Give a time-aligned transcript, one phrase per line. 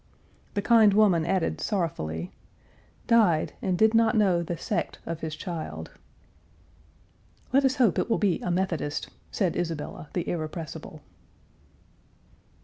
[0.55, 2.31] The kind woman added, sorrowfully,
[3.05, 5.91] "Died and did not know the sect of his child."
[7.53, 11.03] "Let us hope it will be a Methodist," said Isabella, the irrepressible.